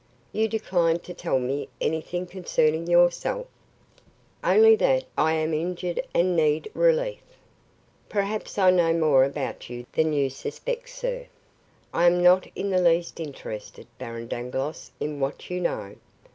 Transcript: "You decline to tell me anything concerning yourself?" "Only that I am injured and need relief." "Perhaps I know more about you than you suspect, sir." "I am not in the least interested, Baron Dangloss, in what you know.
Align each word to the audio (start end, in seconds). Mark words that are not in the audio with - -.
"You 0.31 0.47
decline 0.47 0.97
to 1.01 1.13
tell 1.13 1.37
me 1.37 1.69
anything 1.79 2.25
concerning 2.25 2.87
yourself?" 2.87 3.45
"Only 4.43 4.75
that 4.77 5.03
I 5.15 5.33
am 5.33 5.53
injured 5.53 6.01
and 6.11 6.35
need 6.35 6.71
relief." 6.73 7.21
"Perhaps 8.09 8.57
I 8.57 8.71
know 8.71 8.93
more 8.93 9.23
about 9.23 9.69
you 9.69 9.85
than 9.91 10.11
you 10.11 10.31
suspect, 10.31 10.89
sir." 10.89 11.27
"I 11.93 12.07
am 12.07 12.23
not 12.23 12.47
in 12.55 12.71
the 12.71 12.81
least 12.81 13.19
interested, 13.19 13.85
Baron 13.99 14.27
Dangloss, 14.27 14.89
in 14.99 15.19
what 15.19 15.51
you 15.51 15.61
know. 15.61 15.93